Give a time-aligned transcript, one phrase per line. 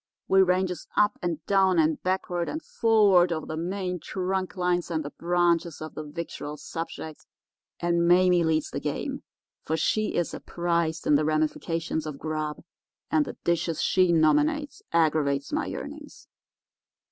[0.27, 5.05] We ranges up and down and backward and forward over the main trunk lines and
[5.05, 7.27] the branches of the victual subject,
[7.79, 9.21] and Mame leads the game,
[9.63, 12.63] for she is apprised in the ramifications of grub,
[13.11, 16.27] and the dishes she nominates aggravates my yearnings.